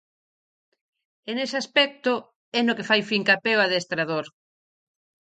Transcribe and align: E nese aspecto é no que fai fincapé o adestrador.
E 1.29 1.31
nese 1.37 1.57
aspecto 1.63 2.13
é 2.59 2.59
no 2.63 2.75
que 2.77 2.87
fai 2.89 3.01
fincapé 3.11 3.51
o 3.55 3.63
adestrador. 3.65 4.25